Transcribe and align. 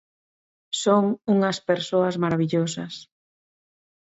Son 0.81 1.03
unhas 1.33 1.57
persoas 1.69 2.15
marabillosas. 2.23 2.93